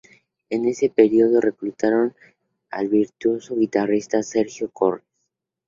En 0.49 0.65
ese 0.65 0.89
periodo 0.89 1.39
reclutaron 1.41 2.15
al 2.71 2.87
virtuoso 2.89 3.55
guitarrista 3.55 4.23
Sergio 4.23 4.71
Corres. 4.71 5.05